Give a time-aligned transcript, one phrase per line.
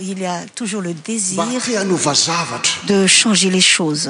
[0.00, 1.42] il ya toujours le désir
[2.86, 4.08] de changer les choses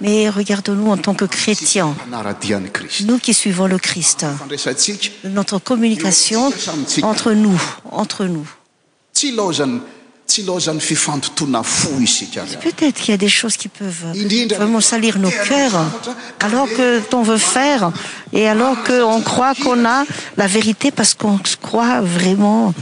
[0.00, 1.94] mais regardn-nous en tant que chrétiens
[3.06, 4.26] nous qui suivons le cris d
[5.28, 6.50] notre communication
[6.86, 7.60] t tre nous
[10.26, 10.76] peut-être
[12.94, 14.06] q'il y a des choss qui peuvent
[14.80, 15.84] salir nos cœurs
[16.50, 17.92] lors que on veut faire
[18.32, 20.04] et alors qu'on croit qu'on a
[20.38, 22.72] la vérité parce qu'on croit vraiment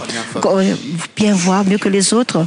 [1.17, 2.47] bien voir mieux que les autrs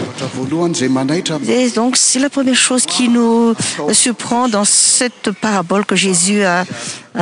[1.75, 3.53] donc c'est la première chose qui nous
[3.93, 6.65] surprend dans cette parabole que jésus a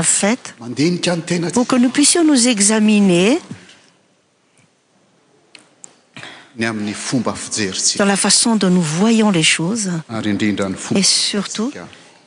[0.04, 0.56] faite
[1.54, 3.40] pour que nous puissions nous examiner
[6.58, 9.92] dans la façon dont nous voyons les choses
[10.96, 11.72] et surtout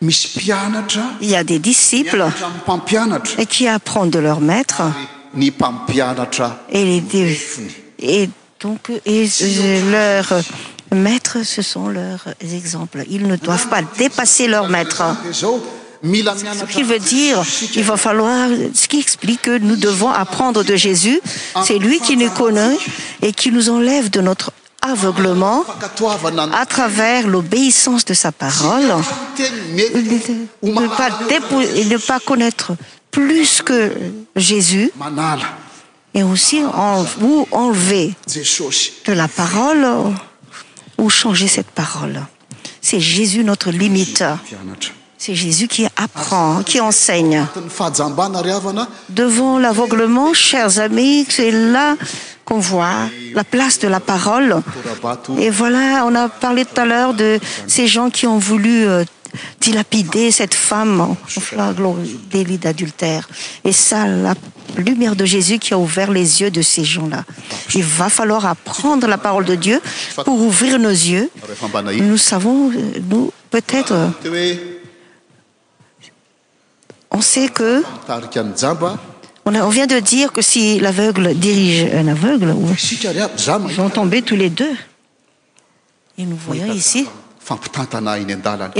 [0.00, 0.12] il
[1.30, 2.24] ya des disciples
[3.36, 4.84] e qi apprendent de leur maîtree
[8.60, 8.90] donc
[9.90, 10.42] leurs
[10.92, 15.16] maîtres ce sont leurs exemples ils ne doivent pas dépasser leur maîtrece
[16.72, 17.42] quil veut dire
[17.74, 21.20] il va falloir ce qui explique que nous devons apprendre de jésus
[21.64, 22.76] c'est lui qui nous connaît
[23.20, 25.64] et qui nous enlève de notre aveuglement
[26.52, 28.84] à travers l'obéissance de sa parole
[30.62, 32.72] ne pas connaître
[33.10, 33.92] plus que
[34.36, 34.92] jésus
[36.14, 36.62] et aussi
[37.20, 39.86] ou enlever de la parole
[40.96, 42.22] ou changer cette parole
[42.80, 44.22] c'est jésus notre limite
[45.18, 47.44] c'est jésus qui apprend qui enseigne
[49.16, 51.96] devant l'aveuglement chers amis c'est là
[52.44, 54.62] qu'on voit la place de la parole
[55.36, 59.04] et voilà on a parlé tout à l'heure de ces gens qui ont voulu euh,
[59.60, 61.16] dilapider cette femme
[61.56, 61.98] laglo
[62.30, 63.28] dvid adultère
[63.64, 64.34] et c'est la
[64.76, 67.24] lumière de jésus qui a ouvert les yeux de ces gens là
[67.74, 69.82] il va falloir apprendre la parole de dieu
[70.24, 71.28] pour ouvrir nos yeux
[72.00, 74.76] nous savons euh, nous peut-être euh,
[77.10, 77.18] on
[79.68, 82.76] vien de dire que si l'aveugle dirige un aveuglemosne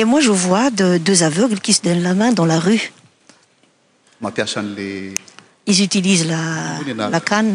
[0.06, 2.92] moi je vois dedeux aveugles qui se donnent la main dans la ue
[5.66, 7.54] ils utilisent an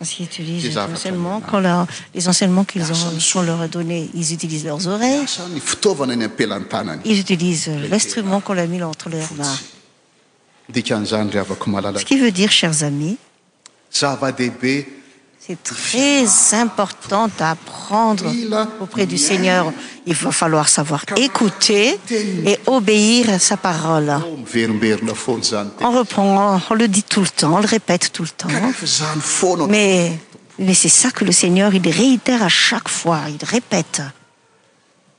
[0.00, 0.78] les
[2.28, 2.84] enseignemets qu'ils
[3.38, 5.26] o leur donné ils utilisen leurs oreillels
[7.04, 9.24] utilisent l'istrumet q'on mi entre ler
[11.92, 13.16] manqui veut dire chers amis
[15.48, 16.24] est très
[16.54, 18.24] important d'apprendre
[18.80, 19.72] auprès du seigneur
[20.06, 24.12] il va falloir savoir écouter et obéir à sa parole
[25.80, 30.18] on reprend on le dit tout le temps on le répète tout le tempsmais
[30.72, 34.02] c'est ça que le seigneur il réitère à chaque fois il répète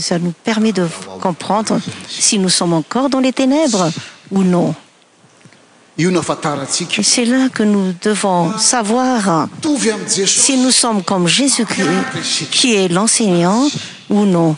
[0.00, 0.86] ça nous permet de
[1.20, 3.90] comprendre si nous sommes encore dans les ténèbres
[4.30, 4.74] ou non
[7.02, 9.46] c'est là que nous devons savoir
[10.08, 13.68] si nous sommes comme jésus-christ qui est l'enseignant
[14.08, 14.56] ou non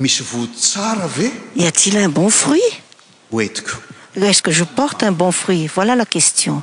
[0.00, 2.60] y a-t-il un bon fruit
[3.36, 6.62] est-ce que je porte un bon fruit voilà la question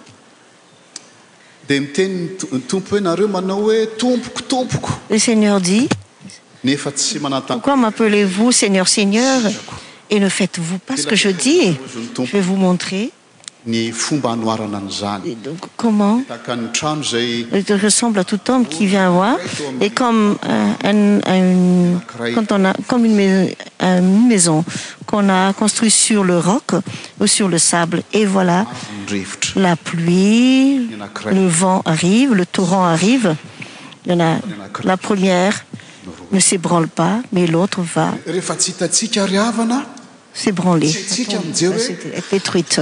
[1.79, 5.87] mitentompo e nareo manao oe tompoko tompoko le seigneur dit
[6.63, 6.75] y
[7.47, 9.39] pourquoi m'appelez-vous seigneur seigneur
[10.09, 11.75] et ne faites-vous pas ce que je dis
[12.17, 13.11] jevais vous montrer
[13.67, 13.91] o
[17.81, 19.41] ressemble à tout homme qui vient voir et
[19.85, 20.73] ommacomme euh,
[21.27, 21.93] euh,
[23.81, 24.63] une maison
[25.05, 26.71] qu'on a construit sur le roc
[27.27, 28.65] sur le sable et voilà
[29.55, 30.89] la pluie
[31.31, 33.35] le vent arrive le torrent arrive
[34.07, 34.39] yen a
[34.83, 35.65] la première
[36.31, 38.15] ne s'ébranle pas mais l'autre va
[40.33, 40.95] s'ébranler
[42.31, 42.81] détruite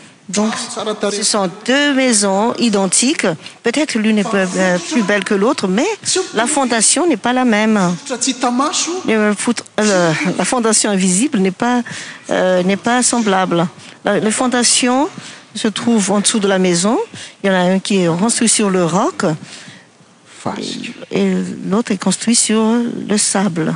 [0.37, 0.41] Ah,
[1.11, 3.27] ce sont deux maisons idtiques
[3.63, 5.85] peut-être l'un es euh, plus belle que lutre mais
[6.35, 9.33] la fndtion nes pas la même euh,
[9.79, 13.67] euh, la fondtion invisible nest pas semblable
[14.05, 15.09] le fndtion
[15.55, 16.97] setrouve en dessous de la maison
[17.43, 19.25] i y a un qui est construit sur le roc
[21.11, 21.33] et
[21.69, 22.63] l'autre est construit sur
[23.09, 23.75] le sble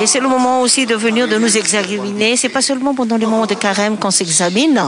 [0.00, 3.26] et c'est le moment aussi de venir de nous examiner c'est pas seulement pendant le
[3.26, 4.82] moments de carêm qu'on s'examine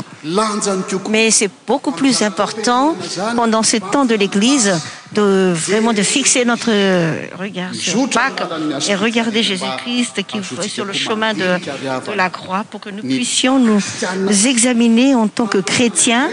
[1.09, 2.97] mais cest beaucoup plus important
[3.37, 4.73] pendant ce temps de l'église
[5.15, 6.71] vraiment de fixer notre
[7.41, 8.43] regard surpac
[8.89, 10.39] et regarder jésurist qui
[10.69, 11.47] sur le chemin de
[12.17, 16.29] la croix pour que nous puissions nous examiner en tant que chrétien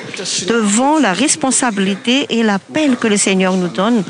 [0.48, 4.04] devant la responsabilité et l'appel que le seigneur nous donne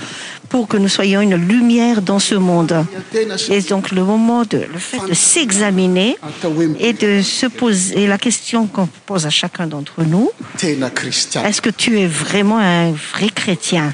[0.49, 2.85] pour que nous soyons une lumière dans ce monde
[3.49, 6.17] edonc le moment le fait de s'examiner
[6.79, 10.31] et de se poser la question qu'on pose à chacun d'entre nous
[10.61, 13.93] est-ce que tu es vraiment un vrai chrétien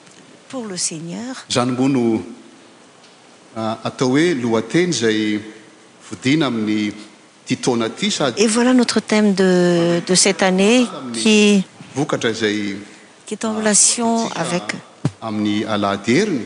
[0.51, 2.21] pourle seigneur zany mono
[3.55, 5.21] ah, atao hoe loateny zay
[6.07, 6.91] vodina amin'ny
[7.45, 10.87] titaona ty say et voilà notre thème de cette annéei
[11.95, 12.75] vokatra zay
[13.29, 14.65] i est en ah, relation avec
[15.21, 16.45] amin'ny aladieriny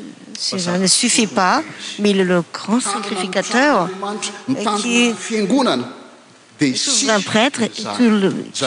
[0.39, 1.61] cela ne suffit pas
[1.99, 3.89] mais il est le grand sacrificateurun
[7.25, 7.61] prêtr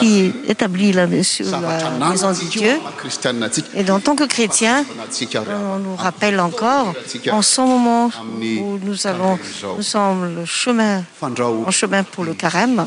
[0.03, 2.79] i étali sur la maison de dieu
[3.73, 4.83] et en tant que chrétien
[5.33, 6.93] on nous rappelle encore
[7.31, 8.13] en ce momet
[9.77, 9.95] où s
[10.47, 11.03] chmin
[12.11, 12.85] pour le crême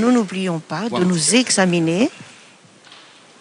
[0.00, 2.10] nos 'oublions pas de nous examiner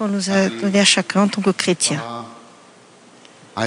[0.00, 2.00] unnous a donn à chacun en tant que chrétienque
[3.56, 3.66] ah,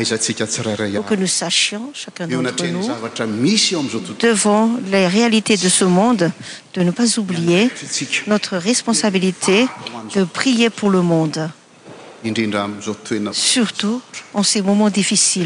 [1.18, 6.30] nous sachions chacun dente os devant le réalités de ce monde
[6.74, 7.70] de ne pas oublier
[8.28, 9.68] notre responsabilité
[10.14, 11.32] de prier pour le mond
[13.32, 14.02] surtout
[14.34, 15.46] en ces omes diffiis